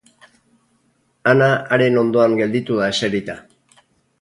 Ana 1.33 1.49
haren 1.75 2.01
ondoan 2.05 2.35
gelditu 2.43 2.81
da 2.81 2.89
eserita. 2.95 3.37